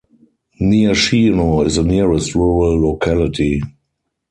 [0.59, 3.61] Nyashino is the nearest rural locality.